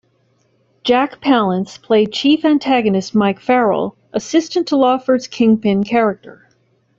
Jack 0.83 1.21
Palance 1.21 1.79
played 1.79 2.11
chief 2.11 2.43
antagonist 2.43 3.13
Mike 3.13 3.39
Farrell, 3.39 3.95
assistant 4.13 4.69
to 4.69 4.75
Lawford's 4.75 5.27
kingpin 5.27 5.83
character. 5.83 6.49